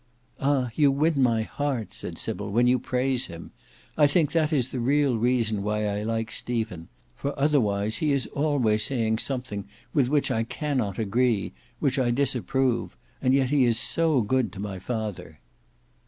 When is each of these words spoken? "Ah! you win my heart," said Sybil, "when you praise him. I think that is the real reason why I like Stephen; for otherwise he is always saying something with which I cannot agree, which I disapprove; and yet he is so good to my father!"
"Ah! 0.39 0.71
you 0.73 0.89
win 0.91 1.21
my 1.21 1.43
heart," 1.43 1.93
said 1.93 2.17
Sybil, 2.17 2.49
"when 2.51 2.65
you 2.65 2.79
praise 2.79 3.27
him. 3.27 3.51
I 3.95 4.07
think 4.07 4.31
that 4.31 4.51
is 4.51 4.69
the 4.69 4.79
real 4.79 5.15
reason 5.15 5.61
why 5.61 5.85
I 5.85 6.01
like 6.01 6.31
Stephen; 6.31 6.87
for 7.15 7.39
otherwise 7.39 7.97
he 7.97 8.11
is 8.11 8.25
always 8.33 8.81
saying 8.83 9.19
something 9.19 9.65
with 9.93 10.09
which 10.09 10.31
I 10.31 10.41
cannot 10.41 10.97
agree, 10.97 11.53
which 11.77 11.99
I 11.99 12.09
disapprove; 12.09 12.97
and 13.21 13.35
yet 13.35 13.51
he 13.51 13.63
is 13.63 13.77
so 13.77 14.23
good 14.23 14.51
to 14.53 14.59
my 14.59 14.79
father!" 14.79 15.39